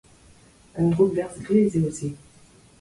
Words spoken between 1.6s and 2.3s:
eo se.